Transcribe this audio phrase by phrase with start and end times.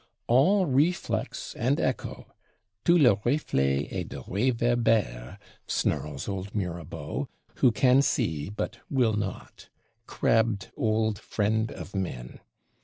[0.25, 2.33] "All reflex and echo
[2.83, 9.69] (tout de reflet et de réverbère)!" snarls old Mirabeau, who can see, but will not.
[10.07, 12.39] Crabbed old Friend of Men!